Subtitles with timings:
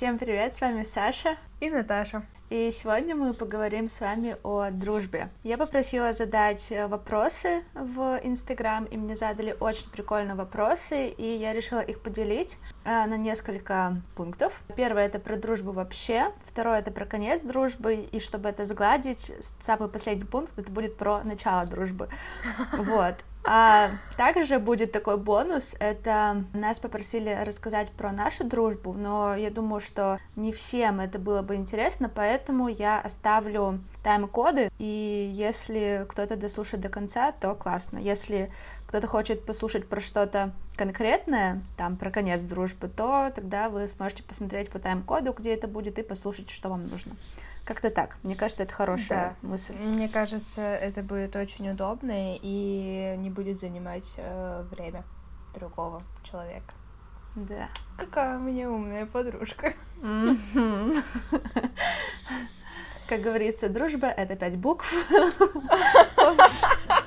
[0.00, 2.22] Всем привет, с вами Саша и Наташа.
[2.48, 5.28] И сегодня мы поговорим с вами о дружбе.
[5.42, 11.52] Я попросила задать э, вопросы в Инстаграм, и мне задали очень прикольные вопросы, и я
[11.52, 14.62] решила их поделить э, на несколько пунктов.
[14.74, 19.30] Первое— это про дружбу вообще, второе— это про конец дружбы, и чтобы это сгладить,
[19.60, 22.08] самый последний пункт— это будет про начало дружбы.
[22.72, 23.16] Вот.
[23.44, 29.80] А также будет такой бонус, это нас попросили рассказать про нашу дружбу, но я думаю,
[29.80, 36.82] что не всем это было бы интересно, поэтому я оставлю тайм-коды, и если кто-то дослушает
[36.82, 37.98] до конца, то классно.
[37.98, 38.52] Если
[38.86, 44.70] кто-то хочет послушать про что-то конкретное, там, про конец дружбы, то тогда вы сможете посмотреть
[44.70, 47.16] по тайм-коду, где это будет, и послушать, что вам нужно.
[47.64, 48.16] Как-то так.
[48.22, 49.48] Мне кажется, это хорошая да.
[49.48, 49.74] мысль.
[49.74, 55.04] Мне кажется, это будет очень удобно и не будет занимать э, время
[55.54, 56.74] другого человека.
[57.36, 57.68] Да.
[57.96, 59.74] Какая у меня умная подружка.
[63.08, 64.92] Как говорится, дружба— это пять букв.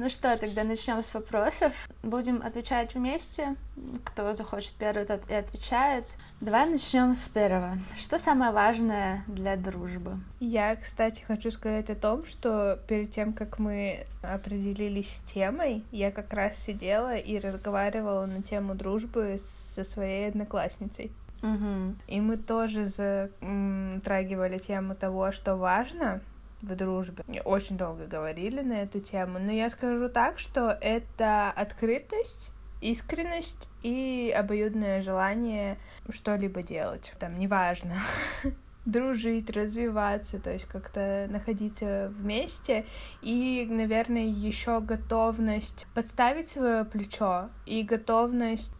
[0.00, 1.74] Ну что, тогда начнем с вопросов.
[2.02, 3.54] Будем отвечать вместе.
[4.02, 6.06] Кто захочет первый, тот и отвечает.
[6.40, 7.76] Давай начнем с первого.
[7.98, 10.12] Что самое важное для дружбы?
[10.38, 16.10] Я, кстати, хочу сказать о том, что перед тем, как мы определились с темой, я
[16.10, 19.38] как раз сидела и разговаривала на тему дружбы
[19.74, 21.12] со своей одноклассницей.
[21.42, 21.96] Угу.
[22.06, 26.22] И мы тоже затрагивали тему того, что важно,
[26.62, 27.22] в дружбе.
[27.44, 34.34] Очень долго говорили на эту тему, но я скажу так, что это открытость, искренность и
[34.36, 35.78] обоюдное желание
[36.10, 37.12] что-либо делать.
[37.18, 37.96] Там, неважно,
[38.84, 42.86] дружить, развиваться, то есть как-то находиться вместе.
[43.22, 48.72] И, наверное, еще готовность подставить свое плечо и готовность,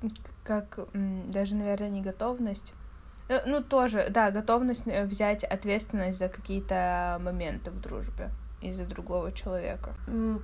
[0.44, 2.72] как даже, наверное, не готовность,
[3.46, 8.30] ну, тоже, да, готовность э, взять ответственность за какие-то моменты в дружбе
[8.60, 9.94] из-за другого человека.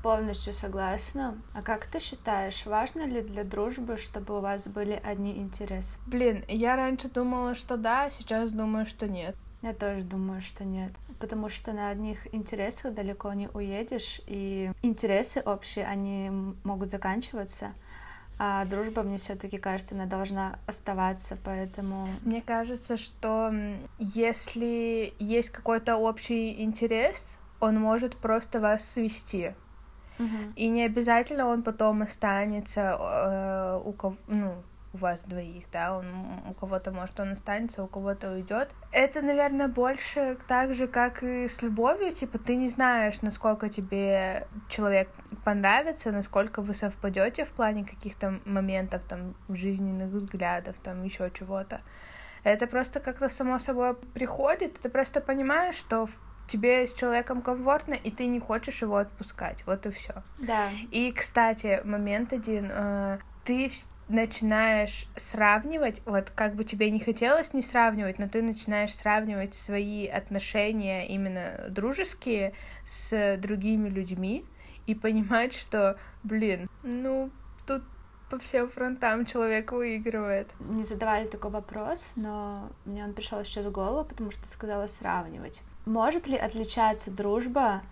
[0.02, 1.36] Полностью согласна.
[1.52, 5.98] А как ты считаешь, важно ли для дружбы, чтобы у вас были одни интересы?
[6.06, 9.36] Блин, я раньше думала, что да, сейчас думаю, что нет.
[9.62, 10.92] Я тоже думаю, что нет.
[11.18, 16.30] Потому что на одних интересах далеко не уедешь, и интересы общие, они
[16.62, 17.72] могут заканчиваться
[18.38, 22.08] а дружба, мне все-таки кажется, она должна оставаться, поэтому...
[22.22, 23.52] Мне кажется, что
[23.98, 27.26] если есть какой-то общий интерес,
[27.60, 29.54] он может просто вас свести.
[30.18, 30.52] Угу.
[30.56, 34.54] И не обязательно он потом останется э, у кого, ну,
[34.96, 36.06] у вас двоих, да, он
[36.48, 38.74] у кого-то, может, он останется, у кого-то уйдет.
[38.92, 44.48] Это, наверное, больше так же, как и с любовью, типа, ты не знаешь, насколько тебе
[44.68, 45.08] человек
[45.44, 51.82] понравится, насколько вы совпадете в плане каких-то моментов, там, жизненных взглядов, там, еще чего-то.
[52.42, 56.08] Это просто как-то само собой приходит, ты просто понимаешь, что
[56.48, 59.58] тебе с человеком комфортно, и ты не хочешь его отпускать.
[59.66, 60.22] Вот и все.
[60.38, 60.68] Да.
[60.90, 62.70] И, кстати, момент один.
[62.70, 63.70] Э, ты
[64.08, 70.06] начинаешь сравнивать, вот как бы тебе не хотелось не сравнивать, но ты начинаешь сравнивать свои
[70.06, 72.52] отношения именно дружеские
[72.86, 74.44] с другими людьми
[74.86, 77.30] и понимать, что, блин, ну,
[77.66, 77.82] тут
[78.30, 80.48] по всем фронтам человек выигрывает.
[80.60, 85.62] Не задавали такой вопрос, но мне он пришел сейчас в голову, потому что сказала сравнивать.
[85.84, 87.82] Может ли отличаться дружба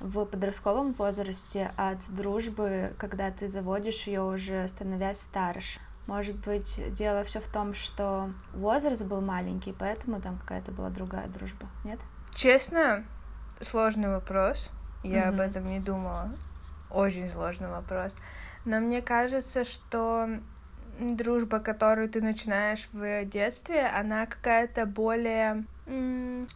[0.00, 5.80] в подростковом возрасте от дружбы, когда ты заводишь ее уже становясь старше.
[6.06, 11.28] Может быть, дело все в том, что возраст был маленький, поэтому там какая-то была другая
[11.28, 12.00] дружба, нет?
[12.34, 13.04] Честно,
[13.60, 14.70] сложный вопрос.
[15.02, 15.28] Я mm-hmm.
[15.28, 16.30] об этом не думала.
[16.90, 18.12] Очень сложный вопрос.
[18.64, 20.28] Но мне кажется, что
[20.98, 25.64] дружба, которую ты начинаешь в детстве, она какая-то более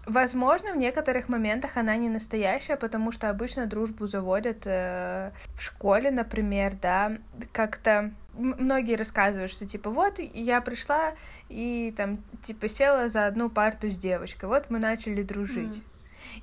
[0.06, 6.10] Возможно, в некоторых моментах она не настоящая, потому что обычно дружбу заводят э, в школе,
[6.10, 7.16] например, да,
[7.52, 11.14] как-то многие рассказывают, что типа вот я пришла
[11.48, 15.76] и там типа села за одну парту с девочкой, вот мы начали дружить.
[15.76, 15.82] Mm.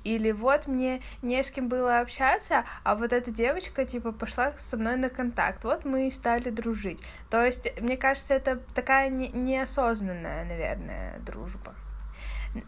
[0.04, 4.76] Или вот мне не с кем было общаться, а вот эта девочка, типа, пошла со
[4.76, 5.64] мной на контакт.
[5.64, 7.00] Вот мы и стали дружить.
[7.28, 11.74] То есть, мне кажется, это такая не неосознанная, наверное, дружба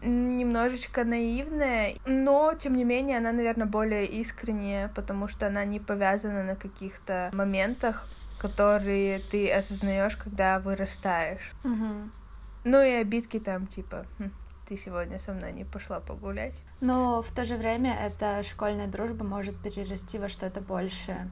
[0.01, 6.43] немножечко наивная, но, тем не менее, она, наверное, более искренняя, потому что она не повязана
[6.43, 8.07] на каких-то моментах,
[8.39, 11.51] которые ты осознаешь, когда вырастаешь.
[11.63, 12.09] Угу.
[12.65, 14.31] Ну и обидки там, типа, хм,
[14.67, 16.55] ты сегодня со мной не пошла погулять.
[16.79, 21.29] Но в то же время эта школьная дружба может перерасти во что-то большее.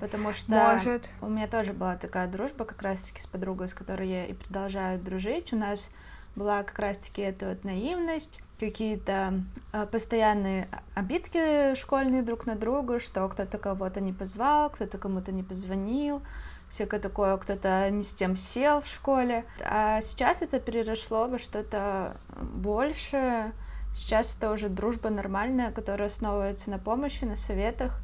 [0.00, 1.08] Потому что Может.
[1.20, 4.98] у меня тоже была такая дружба как раз-таки с подругой, с которой я и продолжаю
[4.98, 5.52] дружить.
[5.52, 5.88] У нас
[6.36, 9.42] была как раз-таки эта вот наивность, какие-то
[9.72, 15.42] э, постоянные обидки школьные друг на друга, что кто-то кого-то не позвал, кто-то кому-то не
[15.42, 16.22] позвонил,
[16.68, 19.44] всякое такое, кто-то не с тем сел в школе.
[19.60, 23.52] А сейчас это переросло во что-то большее.
[23.94, 28.00] Сейчас это уже дружба нормальная, которая основывается на помощи, на советах,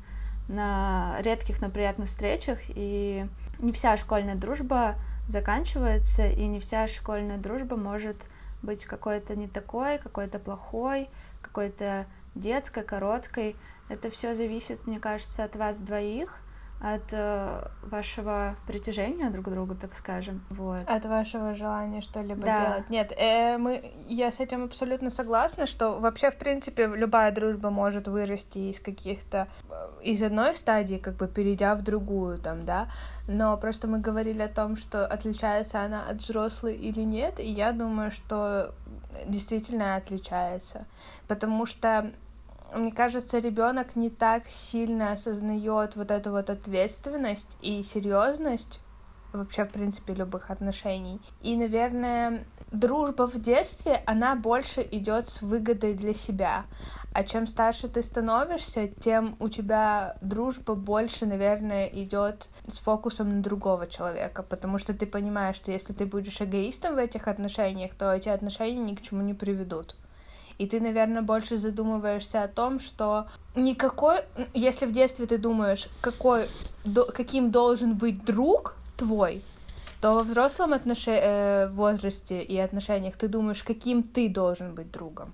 [0.48, 2.58] на редких, но приятных встречах.
[2.68, 3.26] И
[3.58, 4.94] не вся школьная дружба
[5.30, 8.16] заканчивается, и не вся школьная дружба может
[8.62, 11.08] быть какой-то не такой, какой-то плохой,
[11.40, 13.56] какой-то детской, короткой.
[13.88, 16.36] Это все зависит, мне кажется, от вас двоих
[16.80, 20.42] от э, вашего притяжения друг к другу, так скажем.
[20.48, 20.88] Вот.
[20.88, 22.66] От вашего желания что-либо Да.
[22.66, 22.90] делать.
[22.90, 28.08] Нет, э, мы, я с этим абсолютно согласна, что вообще, в принципе, любая дружба может
[28.08, 29.48] вырасти из каких-то...
[29.68, 32.88] э, из одной стадии, как бы перейдя в другую, там, да,
[33.28, 37.72] но просто мы говорили о том, что отличается она от взрослой или нет, и я
[37.72, 38.74] думаю, что
[39.26, 40.86] действительно отличается,
[41.28, 42.10] потому что
[42.74, 48.80] мне кажется, ребенок не так сильно осознает вот эту вот ответственность и серьезность
[49.32, 51.20] вообще, в принципе, любых отношений.
[51.42, 56.64] И, наверное, дружба в детстве, она больше идет с выгодой для себя.
[57.12, 63.42] А чем старше ты становишься, тем у тебя дружба больше, наверное, идет с фокусом на
[63.42, 68.12] другого человека, потому что ты понимаешь, что если ты будешь эгоистом в этих отношениях, то
[68.12, 69.96] эти отношения ни к чему не приведут.
[70.60, 74.16] И ты, наверное, больше задумываешься о том, что никакой,
[74.52, 76.48] если в детстве ты думаешь, какой,
[76.84, 79.42] до- каким должен быть друг твой,
[80.02, 85.32] то во взрослом отноше- э, возрасте и отношениях ты думаешь, каким ты должен быть другом.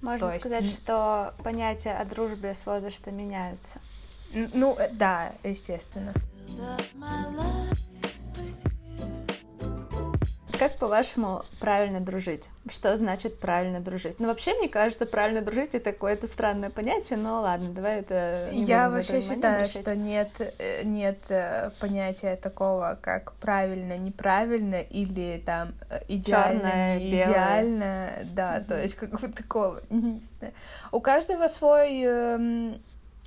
[0.00, 3.78] Можно То есть сказать, н- что понятия о дружбе с возрастом меняются.
[4.54, 6.14] Ну, э, да, естественно.
[10.58, 12.50] Как, по-вашему, правильно дружить?
[12.70, 14.20] Что значит правильно дружить?
[14.20, 18.88] Ну, вообще, мне кажется, правильно дружить— это какое-то странное понятие, но ладно, давай это Я
[18.90, 19.82] вообще считаю, обращать.
[19.82, 26.98] что нет, э, нет э, понятия такого, как правильно, неправильно или там э, идеально, Чёрное,
[26.98, 29.82] идеально, да, то есть как бы такого.
[30.92, 32.80] У каждого свой эм,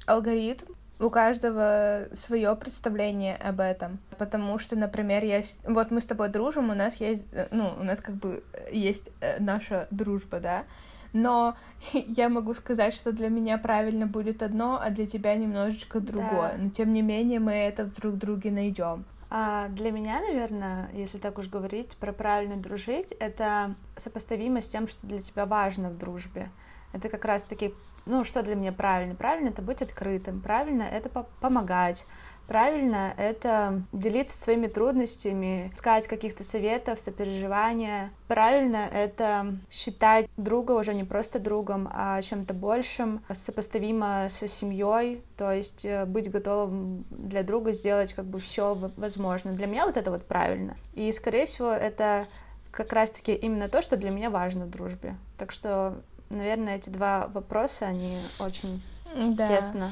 [0.05, 6.29] алгоритм, у каждого свое представление об этом, потому что, например, есть, вот мы с тобой
[6.29, 10.39] дружим, у нас есть, э, ну, у нас как бы э, есть э, наша дружба,
[10.39, 10.63] да,
[11.11, 11.55] но
[11.93, 16.53] я могу сказать, что для меня правильно будет одно, а для тебя немножечко другое.
[16.53, 16.57] Да.
[16.57, 19.05] Но тем не менее мы это в друг друге найдем.
[19.29, 24.87] А для меня, наверное, если так уж говорить, про правильно дружить, это сопоставимо с тем,
[24.87, 26.51] что для тебя важно в дружбе.
[26.93, 27.73] Это как раз-таки,
[28.05, 29.15] ну, что для меня правильно?
[29.15, 32.05] Правильно— это быть открытым, правильно— это по- помогать,
[32.47, 38.11] правильно— это делиться своими трудностями, искать каких-то советов, сопереживания.
[38.27, 45.51] Правильно— это считать друга уже не просто другом, а чем-то большим, сопоставимо со семьей, то
[45.51, 49.53] есть э, быть готовым для друга сделать как бы все возможно.
[49.53, 50.77] Для меня вот это вот правильно.
[50.93, 52.27] И, скорее всего, это
[52.71, 55.15] как раз-таки именно то, что для меня важно в дружбе.
[55.37, 55.95] Так что,
[56.35, 58.81] наверное, эти два вопроса, они очень
[59.15, 59.91] Да, тесно.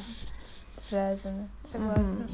[0.78, 1.48] связаны.
[1.72, 2.28] Согласна.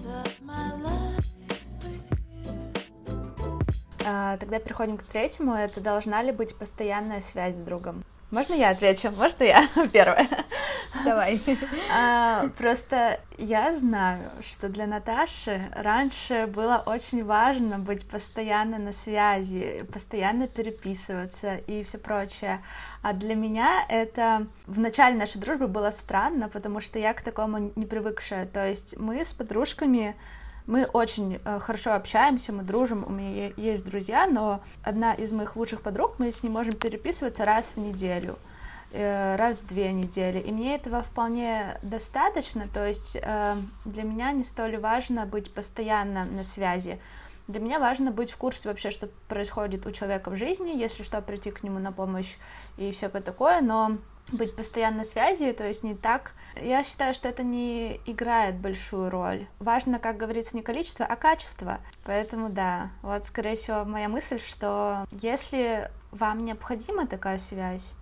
[4.06, 5.54] А, тогда переходим к третьему.
[5.54, 8.04] Это должна ли быть постоянная связь с другом?
[8.32, 9.10] Можно я отвечу?
[9.12, 10.28] Можно я первая?
[11.04, 11.42] Давай.
[11.92, 19.86] А, просто я знаю, что для Наташи раньше было очень важно быть постоянно на связи,
[19.92, 22.62] постоянно переписываться и все прочее.
[23.02, 27.72] А для меня это в начале нашей дружбы было странно, потому что я к такому
[27.76, 28.46] не привыкшая.
[28.46, 30.16] То есть мы с подружками
[30.70, 35.56] мы очень э, хорошо общаемся, мы дружим, у меня есть друзья, но одна из моих
[35.56, 38.38] лучших подруг, мы с ней можем переписываться раз в неделю
[38.92, 40.38] э, раз в две недели.
[40.38, 42.68] И мне этого вполне достаточно.
[42.72, 47.00] То есть э, для меня не столь важно быть постоянно на связи.
[47.48, 51.20] Для меня важно быть в курсе вообще, что происходит у человека в жизни, если что,
[51.20, 52.38] прийти к нему на помощь
[52.78, 53.98] и всякое такое, но
[54.32, 56.34] быть постоянно связи, то есть не так.
[56.62, 59.48] Я считаю, что это не играет большую роль.
[59.60, 61.80] Важно, как говорится, не количество, а качество.
[62.04, 67.94] Поэтому да, вот скорее всего моя мысль, что если вам необходима такая связь,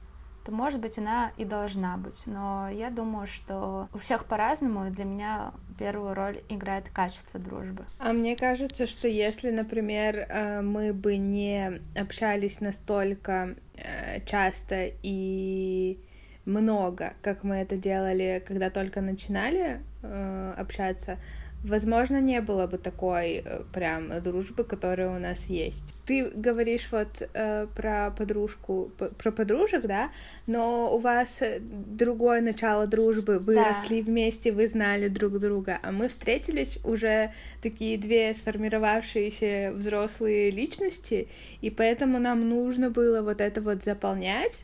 [0.48, 2.24] то, может быть, она и должна быть.
[2.26, 7.84] Но я думаю, что у всех по-разному, и для меня первую роль играет качество дружбы.
[8.00, 16.00] А мне кажется, что если, например, э, мы бы не общались настолько э, часто и
[16.48, 21.18] много, как мы это делали, когда только начинали э, общаться,
[21.64, 25.94] возможно, не было бы такой э, прям дружбы, которая у нас есть.
[26.06, 30.10] Ты говоришь вот э, про подружку, про подружек, да,
[30.46, 33.70] но у вас другое начало дружбы, вы да.
[33.70, 41.28] росли вместе, вы знали друг друга, а мы встретились уже такие две сформировавшиеся взрослые личности,
[41.62, 44.62] и поэтому нам нужно было вот это вот заполнять,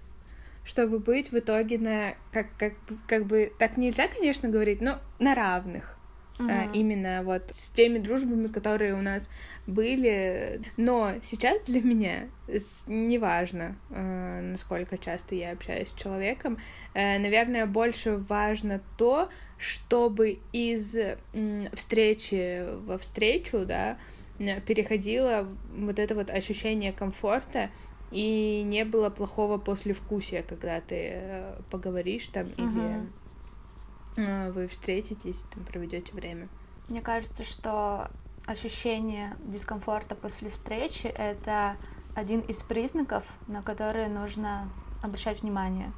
[0.63, 2.74] чтобы быть в итоге на как как
[3.08, 5.98] как бы так нельзя, конечно, говорить, но на равных.
[6.39, 6.50] Uh-huh.
[6.50, 9.29] А, именно вот с теми дружбами, которые у нас
[9.67, 10.62] были.
[10.77, 12.27] Но сейчас для меня
[12.88, 16.58] неважно, э, насколько часто я общаюсь с человеком.
[16.96, 19.29] Э, наверное, больше важно то,
[19.60, 21.17] чтобы из э,
[21.74, 23.98] встречи во встречу, да,
[24.65, 27.70] переходило вот это вот ощущение комфорта
[28.13, 32.55] и не было плохого послевкусия, когда ты поговоришь там uh-huh.
[34.17, 36.48] или а, вы встретитесь, там проведете время.
[36.88, 38.12] Мне кажется, что
[38.46, 41.77] ощущение дискомфорта после встречи это
[42.15, 44.70] один из признаков, на которые нужно
[45.01, 45.91] обращать внимание.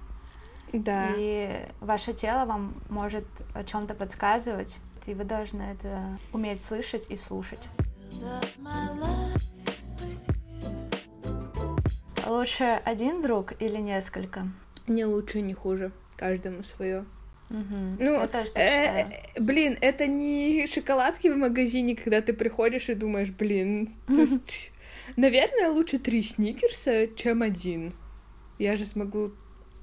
[0.71, 1.09] Да.
[1.17, 7.17] И ваше тело вам может о чем-то подсказывать, и вы должны это уметь слышать и
[7.17, 7.67] слушать.
[12.25, 14.47] Лучше один друг или несколько?
[14.87, 15.91] Не лучше, не хуже.
[16.17, 17.05] Каждому свое.
[17.49, 17.97] Угу.
[17.99, 19.07] Ну, я тоже так э, считаю.
[19.39, 23.95] блин, это не шоколадки в магазине, когда ты приходишь и думаешь, блин,
[25.15, 27.93] наверное, лучше три сникерса, чем один.
[28.57, 29.33] Я же смогу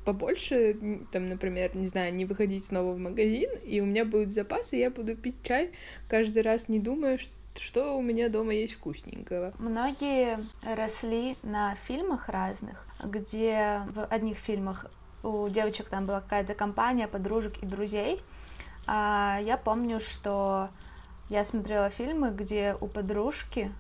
[0.04, 0.76] побольше,
[1.12, 4.78] там, например, не знаю, не выходить снова в магазин, и у меня будет запас, и
[4.78, 5.70] я буду пить чай
[6.08, 9.52] каждый раз, не думая, что что у меня дома есть вкусненького.
[9.58, 14.86] Многие росли на фильмах разных, где в одних фильмах
[15.22, 18.22] у девочек там была какая-то компания подружек и друзей.
[18.86, 20.70] А я помню, что
[21.28, 23.72] я смотрела фильмы, где у подружки,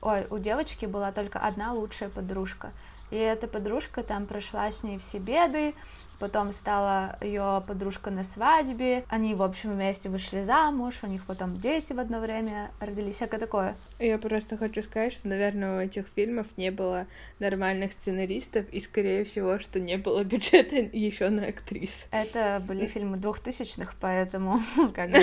[0.00, 2.72] ой, у девочки была только одна лучшая подружка.
[3.10, 5.74] И эта подружка там прошла с ней все беды,
[6.18, 11.60] потом стала ее подружка на свадьбе, они, в общем, вместе вышли замуж, у них потом
[11.60, 13.76] дети в одно время родились, всякое такое.
[13.98, 17.06] Я просто хочу сказать, что, наверное, у этих фильмов не было
[17.38, 22.08] нормальных сценаристов, и, скорее всего, что не было бюджета еще на актрис.
[22.10, 24.60] Это были фильмы двухтысячных, поэтому
[24.94, 25.20] как бы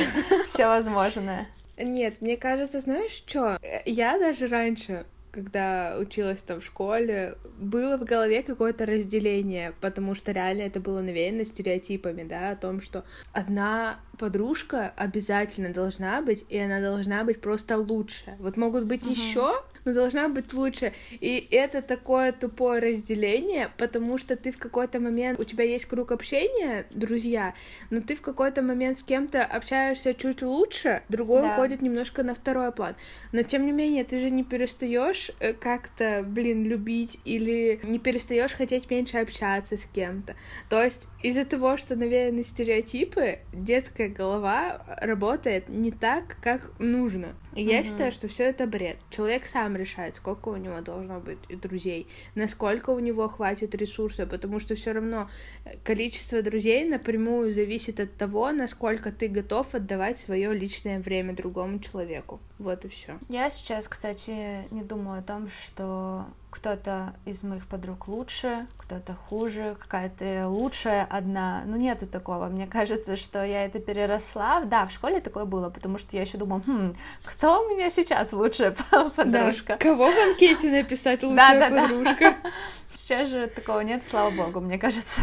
[0.48, 1.48] все возможное.
[1.78, 3.58] Нет, мне кажется, знаешь что?
[3.86, 10.32] Я даже раньше когда училась там в школе, было в голове какое-то разделение, потому что
[10.32, 16.60] реально это было навеяно стереотипами, да, о том, что одна подружка обязательно должна быть, и
[16.60, 18.36] она должна быть просто лучше.
[18.38, 19.12] Вот могут быть uh-huh.
[19.12, 20.94] еще но должна быть лучше.
[21.12, 26.12] И это такое тупое разделение, потому что ты в какой-то момент, у тебя есть круг
[26.12, 27.54] общения, друзья,
[27.90, 31.54] но ты в какой-то момент с кем-то общаешься чуть лучше, другой да.
[31.54, 32.96] уходит немножко на второй план.
[33.32, 38.54] Но тем не менее, ты же не перестаешь э, как-то, блин, любить или не перестаешь
[38.54, 40.36] хотеть меньше общаться с кем-то.
[40.70, 47.36] То есть из-за того, что навеяны стереотипы, детская голова работает не так, как нужно.
[47.56, 48.98] Я считаю, что все это бред.
[49.10, 54.60] Человек сам решает, сколько у него должно быть друзей, насколько у него хватит ресурсов, потому
[54.60, 55.30] что все равно
[55.66, 61.80] э, количество друзей напрямую зависит от того, насколько ты готов отдавать свое личное время другому
[61.80, 62.40] человеку.
[62.60, 63.20] Вот и все.
[63.30, 69.76] Я сейчас, кстати, не думаю о том, что кто-то из моих подруг лучше, кто-то хуже,
[69.80, 71.64] какая-то лучшая одна.
[71.66, 72.46] Ну, нету такого.
[72.46, 74.62] Мне кажется, что я это переросла.
[74.62, 76.94] Да, в школе такое было, потому что я еще думала, хм,
[77.26, 78.76] кто у меня сейчас лучшая
[79.16, 79.74] подружка?
[79.74, 79.78] Да.
[79.78, 82.36] Кого в анкете написать лучшая да, да, подружка?
[82.44, 82.52] Да.
[82.94, 85.22] Сейчас же такого нет, слава богу, мне кажется.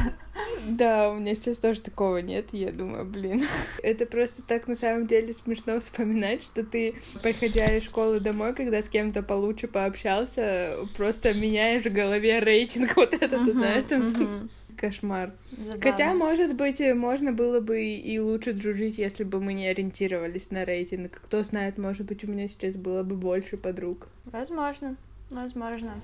[0.66, 3.42] Да, у меня сейчас тоже такого нет, я думаю, блин.
[3.82, 8.82] Это просто так на самом деле смешно вспоминать, что ты, приходя из школы домой, когда
[8.82, 14.02] с кем-то получше пообщался, просто меняешь в голове рейтинг вот этот, uh-huh, знаешь, там...
[14.02, 14.48] Uh-huh.
[14.76, 15.32] Кошмар.
[15.50, 15.82] Забавно.
[15.82, 20.64] Хотя, может быть, можно было бы и лучше дружить, если бы мы не ориентировались на
[20.64, 21.20] рейтинг.
[21.22, 24.08] Кто знает, может быть, у меня сейчас было бы больше подруг.
[24.24, 24.96] Возможно,
[25.28, 26.00] возможно.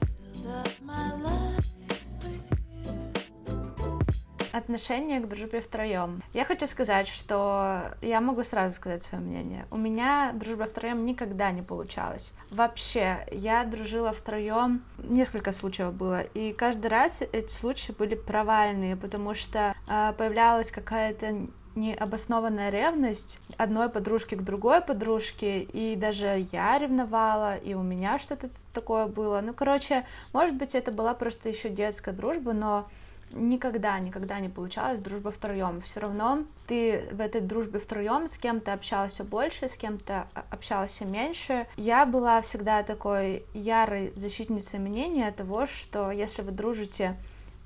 [4.56, 6.22] Отношение к дружбе втроем.
[6.32, 9.66] Я хочу сказать, что я могу сразу сказать свое мнение.
[9.70, 12.32] У меня дружба втроем никогда не получалась.
[12.50, 14.82] Вообще, я дружила втроем.
[14.96, 21.48] Несколько случаев было, и каждый раз эти случаи были провальные, потому что э, появлялась какая-то
[21.76, 28.48] необоснованная ревность одной подружки к другой подружке, и даже я ревновала, и у меня что-то
[28.72, 29.40] такое было.
[29.40, 32.88] Ну, короче, может быть, это была просто еще детская дружба, но
[33.32, 35.82] никогда, никогда не получалась дружба втроем.
[35.82, 41.66] Все равно ты в этой дружбе втроем с кем-то общался больше, с кем-то общался меньше.
[41.76, 47.16] Я была всегда такой ярой защитницей мнения того, что если вы дружите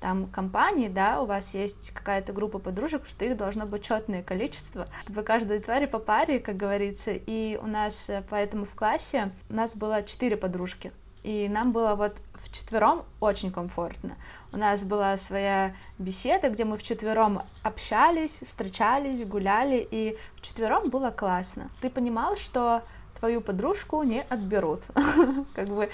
[0.01, 4.85] там компании, да, у вас есть какая-то группа подружек, что их должно быть четное количество,
[5.03, 9.53] чтобы каждой твари по паре, как говорится, и у нас э, поэтому в классе у
[9.53, 10.91] нас было четыре подружки,
[11.23, 14.17] и нам было вот в четвером очень комфортно.
[14.51, 20.89] У нас была своя беседа, где мы в четвером общались, встречались, гуляли, и в четвером
[20.89, 21.69] было классно.
[21.79, 22.81] Ты понимал, что
[23.19, 24.85] твою подружку не отберут,
[25.53, 25.91] как бы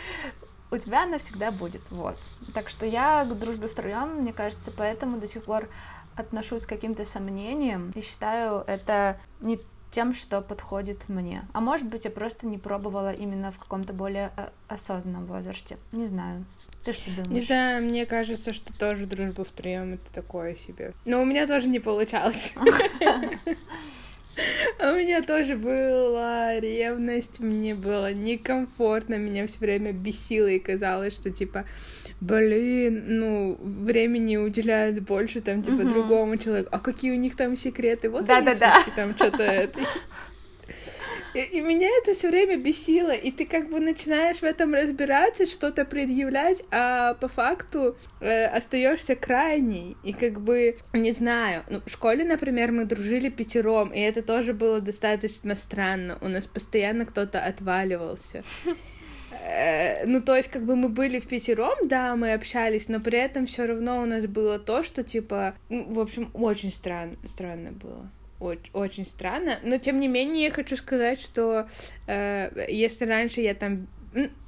[0.72, 2.18] у тебя она всегда будет, вот.
[2.54, 5.70] Так что я к дружбе втроем, мне кажется, поэтому до сих пор
[6.16, 9.60] отношусь с каким-то сомнением и считаю это не
[9.92, 11.48] тем, что подходит мне.
[11.54, 15.78] А может быть, я просто не пробовала именно в каком-то более э, осознанном возрасте.
[15.92, 16.46] Не знаю.
[16.84, 17.32] Ты что думаешь?
[17.32, 20.94] Не знаю, мне кажется, что тоже дружба втроем это такое себе.
[21.06, 22.54] Но у меня тоже не получалось.
[24.80, 31.14] А у меня тоже была ревность, мне было некомфортно, меня все время бесило и казалось,
[31.14, 31.66] что типа,
[32.22, 35.90] блин, ну, времени уделяют больше там, типа, угу.
[35.90, 36.70] другому человеку.
[36.72, 38.10] А какие у них там секреты?
[38.10, 38.86] Вот да, они, да, да.
[38.96, 39.80] там что-то это.
[41.46, 45.86] И, меня это все время бесило, и ты как бы начинаешь в этом разбираться, что-то
[45.86, 49.98] предъявлять, а по факту э, остаешься крайней.
[50.04, 54.54] И как бы, не знаю, ну, в школе, например, мы дружили пятером, и это тоже
[54.54, 56.18] было достаточно странно.
[56.22, 58.44] У нас постоянно кто-то отваливался.
[59.44, 63.20] Э, ну, то есть, как бы мы были в пятером, да, мы общались, но при
[63.20, 67.72] этом все равно у нас было то, что, типа, ну, в общем, очень странно, странно
[67.72, 71.68] было очень, очень странно, но тем не менее я хочу сказать, что
[72.08, 73.88] э, если раньше я там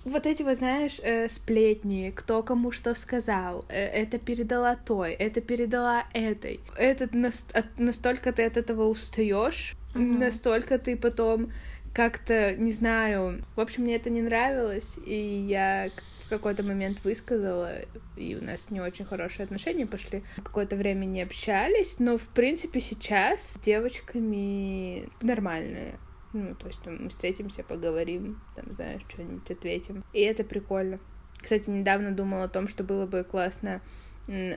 [0.05, 5.41] вот эти вот, знаешь, э, сплетни, кто кому что сказал, э, это передала той, это
[5.41, 6.59] передала этой.
[6.77, 10.17] Этот нас, от, настолько ты от этого устаешь, mm-hmm.
[10.17, 11.51] настолько ты потом
[11.93, 15.89] как-то, не знаю, в общем, мне это не нравилось, и я
[16.29, 17.79] в какой-то момент высказала,
[18.15, 20.21] и у нас не очень хорошие отношения пошли.
[20.35, 25.97] Какое-то время не общались, но, в принципе, сейчас с девочками нормальные.
[26.33, 30.03] Ну, то есть мы встретимся, поговорим, там, знаешь, что-нибудь ответим.
[30.13, 30.99] И это прикольно.
[31.41, 33.81] Кстати, недавно думала о том, что было бы классно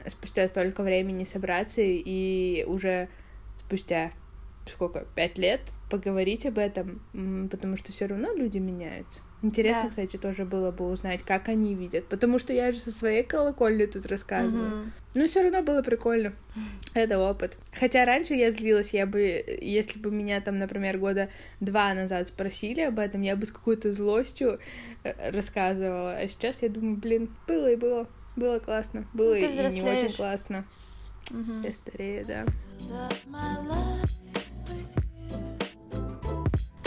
[0.09, 3.09] спустя столько времени собраться и уже
[3.57, 4.13] спустя
[4.67, 7.01] сколько, пять лет поговорить об этом,
[7.51, 9.23] потому что все равно люди меняются.
[9.43, 9.89] Интересно, да.
[9.91, 13.87] кстати, тоже было бы узнать, как они видят, потому что я же со своей колокольни
[13.87, 14.83] тут рассказываю.
[14.83, 14.91] Угу.
[15.15, 16.33] Но все равно было прикольно.
[16.95, 17.59] Это опыт.
[17.73, 21.29] Хотя раньше я злилась, я бы, если бы меня там, например, года
[21.59, 24.61] два назад спросили об этом, я бы с какой-то злостью
[25.03, 26.17] э, рассказывала.
[26.17, 28.07] А сейчас я думаю, блин, было и было.
[28.37, 29.07] Было классно.
[29.13, 30.65] Было ну, и не очень классно.
[31.31, 31.67] Угу.
[31.67, 32.47] Я старею, да.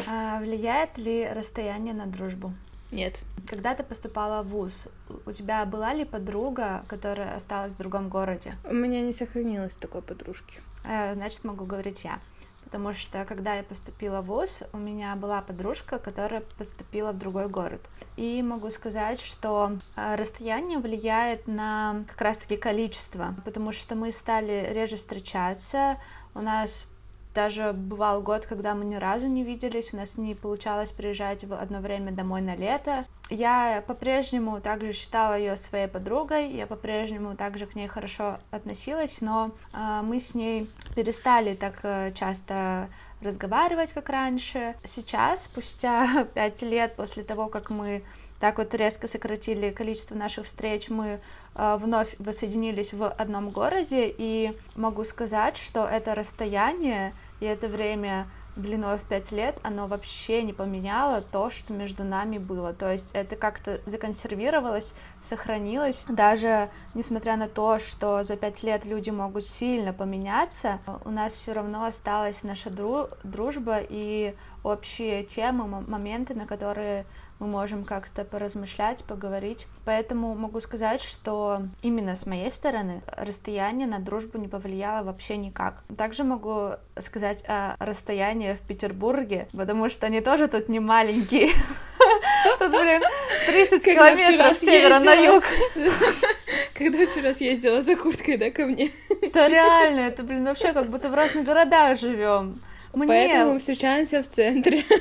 [0.07, 2.53] А влияет ли расстояние на дружбу?
[2.91, 3.19] Нет.
[3.47, 4.87] Когда ты поступала в ВУЗ,
[5.25, 8.55] у тебя была ли подруга, которая осталась в другом городе?
[8.63, 10.61] У меня не сохранилось такой подружки.
[10.83, 12.19] Э, значит, могу говорить я.
[12.63, 17.47] Потому что, когда я поступила в ВУЗ, у меня была подружка, которая поступила в другой
[17.47, 17.81] город.
[18.17, 24.71] И могу сказать, что э, расстояние влияет на как раз-таки количество, потому что мы стали
[24.73, 25.97] реже встречаться,
[26.33, 26.85] у нас
[27.35, 31.53] даже бывал год, когда мы ни разу не виделись, у нас не получалось приезжать в
[31.53, 33.05] одно время домой на лето.
[33.29, 39.51] Я по-прежнему также считала ее своей подругой, я по-прежнему также к ней хорошо относилась, но
[39.73, 42.87] э, мы с ней перестали так э, часто
[43.21, 44.75] разговаривать, как раньше.
[44.83, 48.03] Сейчас, спустя пять лет после того, как мы
[48.39, 51.19] так вот резко сократили количество наших встреч, мы
[51.55, 57.13] э, вновь воссоединились в одном городе, и могу сказать, что это расстояние
[57.45, 62.37] и это время длиной в пять лет, оно вообще не поменяло то, что между нами
[62.37, 62.73] было.
[62.73, 66.05] То есть это как-то законсервировалось, сохранилось.
[66.07, 71.53] Даже несмотря на то, что за пять лет люди могут сильно поменяться, у нас все
[71.53, 77.05] равно осталась наша дру дружба и общие темы, моменты, на которые
[77.39, 79.67] мы можем как-то поразмышлять, поговорить.
[79.83, 85.83] Поэтому могу сказать, что именно с моей стороны расстояние на дружбу не повлияло вообще никак.
[85.97, 91.49] Также могу сказать о расстоянии в Петербурге, потому что они тоже тут не маленькие.
[92.59, 93.01] Тут, блин,
[93.47, 95.43] 30 километров с севера на юг.
[96.75, 98.91] Когда вчера съездила за курткой, да, ко мне?
[99.33, 102.61] Да реально, это, блин, вообще как будто в разных городах живем.
[102.95, 103.07] Мне...
[103.07, 104.83] Поэтому мы встречаемся в центре.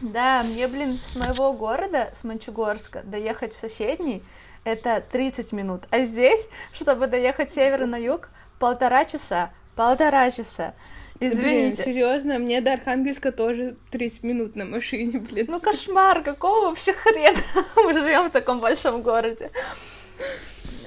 [0.00, 4.24] Да, мне, блин, с моего города, с Мончегорска, доехать в соседний
[4.64, 5.84] это 30 минут.
[5.90, 9.52] А здесь, чтобы доехать с севера на юг, полтора часа.
[9.76, 10.74] Полтора часа.
[11.20, 11.84] Извините.
[11.84, 15.46] Блин, серьезно, мне до Архангельска тоже 30 минут на машине, блин.
[15.48, 17.38] Ну кошмар, какого вообще хрена
[17.76, 19.52] мы живем в таком большом городе.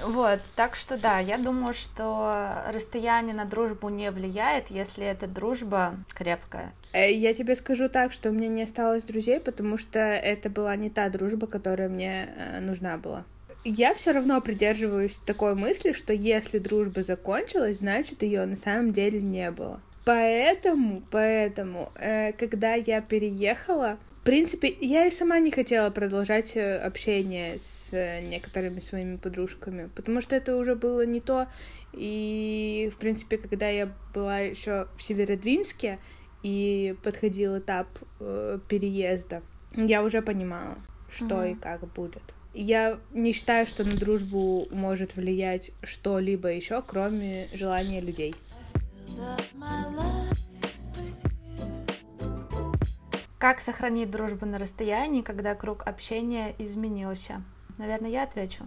[0.04, 5.94] Вот, так что да, я думаю, что расстояние на дружбу не влияет, если эта дружба
[6.14, 6.72] крепкая.
[6.92, 10.76] Э, я тебе скажу так, что у меня не осталось друзей, потому что это была
[10.76, 13.24] не та дружба, которая мне э, нужна была.
[13.64, 19.20] Я все равно придерживаюсь такой мысли, что если дружба закончилась, значит ее на самом деле
[19.20, 19.80] не было.
[20.04, 27.58] Поэтому, поэтому, э, когда я переехала, принципе, я и сама не хотела продолжать э, общение
[27.58, 31.46] с э, некоторыми своими подружками, потому что это уже было не то.
[31.92, 36.00] И, в принципе, когда я была еще в Северодвинске
[36.42, 37.86] и подходил этап
[38.18, 39.42] э, переезда,
[39.74, 40.76] я уже понимала,
[41.08, 41.52] что mm-hmm.
[41.52, 42.34] и как будет.
[42.52, 48.34] Я не считаю, что на дружбу может влиять что-либо еще, кроме желания людей.
[53.38, 57.42] Как сохранить дружбу на расстоянии, когда круг общения изменился?
[57.76, 58.64] Наверное, я отвечу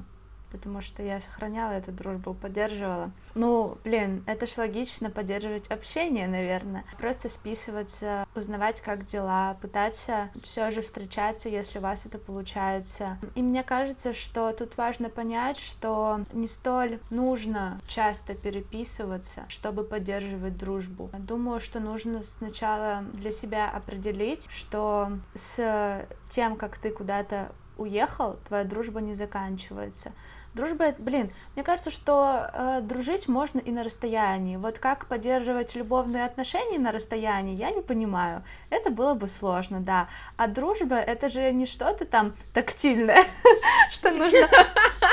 [0.51, 3.11] потому что я сохраняла эту дружбу, поддерживала.
[3.35, 6.83] Ну, блин, это ж логично поддерживать общение, наверное.
[6.97, 13.17] Просто списываться, узнавать, как дела, пытаться все же встречаться, если у вас это получается.
[13.35, 20.57] И мне кажется, что тут важно понять, что не столь нужно часто переписываться, чтобы поддерживать
[20.57, 21.09] дружбу.
[21.17, 28.63] Думаю, что нужно сначала для себя определить, что с тем, как ты куда-то уехал, твоя
[28.63, 30.11] дружба не заканчивается.
[30.53, 34.57] Дружба, блин, мне кажется, что э, дружить можно и на расстоянии.
[34.57, 38.43] Вот как поддерживать любовные отношения на расстоянии, я не понимаю.
[38.71, 40.07] Это было бы сложно, да.
[40.37, 43.25] А дружба это же не что-то там тактильное,
[43.91, 44.49] что нужно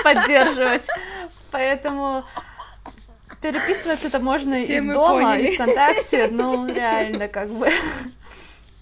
[0.02, 0.88] поддерживать.
[1.50, 2.24] Поэтому
[3.42, 7.70] переписываться это можно и дома, и ВКонтакте, ну реально как бы.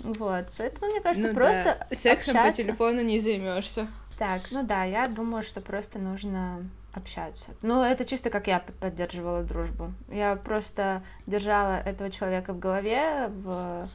[0.05, 1.97] Вот, поэтому мне кажется, ну, просто да.
[1.97, 2.63] сексом общаться...
[2.63, 3.89] по телефону не займешься.
[4.19, 6.63] Так, ну да, я думаю, что просто нужно
[6.93, 7.53] общаться.
[7.63, 9.93] Ну, это чисто как я поддерживала дружбу.
[10.09, 13.89] Я просто держала этого человека в голове, в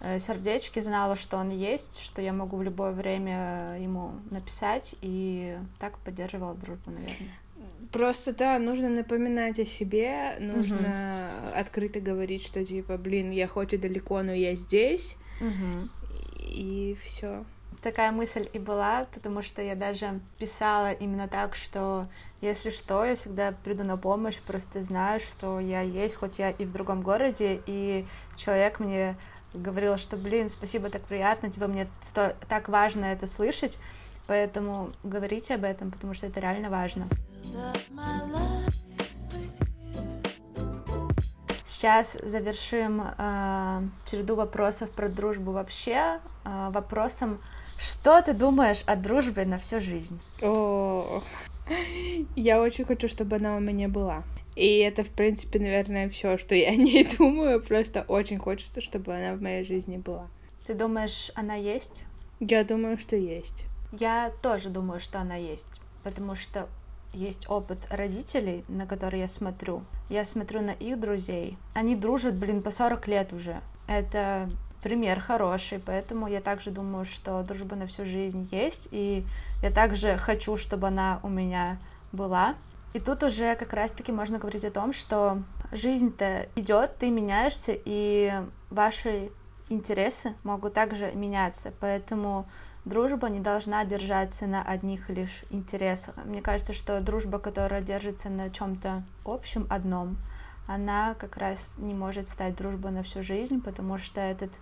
[0.00, 5.56] э, сердечке, знала, что он есть, что я могу в любое время ему написать, и
[5.78, 7.28] так поддерживала дружбу, наверное.
[7.92, 11.58] Просто, да, нужно напоминать о себе, нужно угу.
[11.58, 15.88] открыто говорить, что типа, блин, я хоть и далеко, но я здесь, угу.
[16.38, 17.44] и все
[17.82, 22.08] такая мысль и была, потому что я даже писала именно так, что
[22.40, 26.64] если что, я всегда приду на помощь, просто знаю, что я есть, хоть я и
[26.64, 29.16] в другом городе, и человек мне
[29.54, 32.34] говорил, что, блин, спасибо, так приятно, типа, мне сто...
[32.48, 33.78] так важно это слышать,
[34.26, 37.08] поэтому говорите об этом, потому что это реально важно.
[41.70, 47.38] Сейчас завершим э, череду вопросов про дружбу вообще э, вопросом
[47.78, 50.20] что ты думаешь о дружбе на всю жизнь?
[50.42, 51.22] О,
[52.36, 54.24] я очень хочу, чтобы она у меня была.
[54.56, 57.62] И это, в принципе, наверное, все, что я о ней думаю.
[57.62, 60.26] Просто очень хочется, чтобы она в моей жизни была.
[60.66, 62.04] Ты думаешь, она есть?
[62.40, 63.64] Я думаю, что есть.
[63.92, 65.80] Я тоже думаю, что она есть.
[66.02, 66.68] Потому что
[67.12, 69.82] есть опыт родителей, на который я смотрю.
[70.08, 71.58] Я смотрю на их друзей.
[71.74, 73.60] Они дружат, блин, по 40 лет уже.
[73.86, 74.48] Это
[74.82, 79.26] пример хороший, поэтому я также думаю, что дружба на всю жизнь есть, и
[79.62, 81.78] я также хочу, чтобы она у меня
[82.12, 82.54] была.
[82.92, 88.32] И тут уже как раз-таки можно говорить о том, что жизнь-то идет, ты меняешься, и
[88.70, 89.30] ваши
[89.68, 92.48] интересы могут также меняться, поэтому
[92.84, 96.14] дружба не должна держаться на одних лишь интересах.
[96.24, 100.16] Мне кажется, что дружба, которая держится на чем-то общем одном,
[100.66, 104.52] она как раз не может стать дружбой на всю жизнь, потому что этот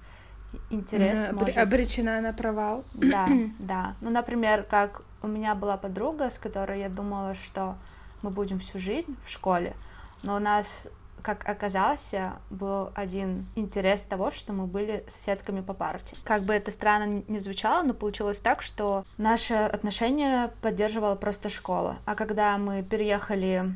[0.70, 1.58] интерес Обр- может...
[1.58, 2.84] Обречена на провал.
[2.94, 3.28] Да,
[3.58, 3.94] да.
[4.00, 7.76] Ну, например, как у меня была подруга, с которой я думала, что
[8.22, 9.76] мы будем всю жизнь в школе,
[10.22, 10.88] но у нас,
[11.22, 12.14] как оказалось,
[12.50, 16.16] был один интерес того, что мы были соседками по парте.
[16.24, 21.96] Как бы это странно не звучало, но получилось так, что наше отношение поддерживала просто школа.
[22.04, 23.74] А когда мы переехали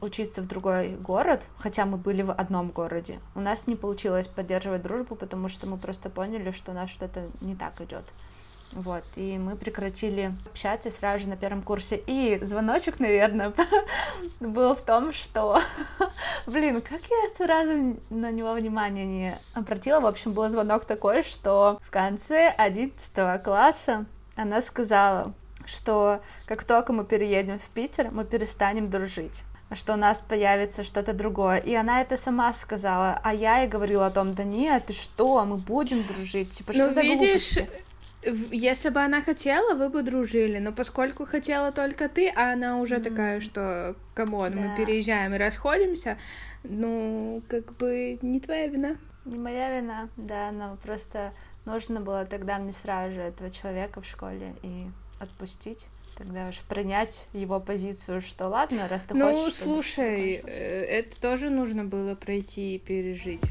[0.00, 3.20] учиться в другой город, хотя мы были в одном городе.
[3.34, 7.28] У нас не получилось поддерживать дружбу, потому что мы просто поняли, что у нас что-то
[7.40, 8.04] не так идет.
[8.72, 12.00] Вот, и мы прекратили общаться сразу же на первом курсе.
[12.06, 13.52] И звоночек, наверное,
[14.40, 15.60] был в том, что,
[16.46, 20.00] блин, как я сразу на него внимание не обратила.
[20.00, 24.04] В общем, был звонок такой, что в конце 11 класса
[24.36, 25.32] она сказала,
[25.64, 29.42] что как только мы переедем в Питер, мы перестанем дружить
[29.74, 31.58] что у нас появится что-то другое.
[31.58, 35.44] И она это сама сказала, а я ей говорила о том, да нет, ты что,
[35.44, 37.84] мы будем дружить, типа, что ну, за видишь, глупости?
[38.22, 42.96] Если бы она хотела, вы бы дружили, но поскольку хотела только ты, а она уже
[42.96, 43.02] mm.
[43.02, 44.60] такая, что, come on, да.
[44.60, 46.18] мы переезжаем и расходимся,
[46.64, 48.96] ну, как бы не твоя вина.
[49.24, 51.32] Не моя вина, да, но просто
[51.64, 54.86] нужно было тогда мне сразу же этого человека в школе и
[55.20, 55.86] отпустить
[56.18, 59.60] тогда уж принять его позицию, что ладно, раз ты ну, хочешь...
[59.60, 63.44] Ну, слушай, э, это тоже нужно было пройти и пережить.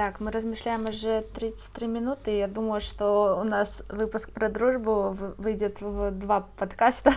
[0.00, 2.30] Так, мы размышляем уже 33 минуты.
[2.38, 7.12] Я думаю, что у нас выпуск про дружбу выйдет в два подкаста.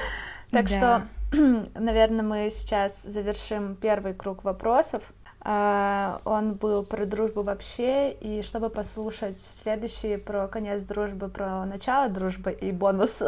[0.50, 1.06] Так что,
[1.76, 5.04] наверное, мы сейчас завершим первый круг вопросов.
[5.42, 12.08] А, он был про дружбу вообще, и чтобы послушать следующий про конец дружбы, про начало
[12.08, 13.22] дружбы и бонус,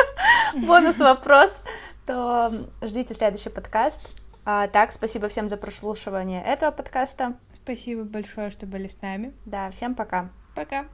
[0.66, 1.60] бонус вопрос,
[2.06, 4.02] то ждите следующий подкаст.
[4.44, 7.34] А, так, спасибо всем за прослушивание этого подкаста.
[7.68, 9.34] Спасибо большое, что были с нами.
[9.44, 10.30] Да, всем пока.
[10.54, 10.86] Пока.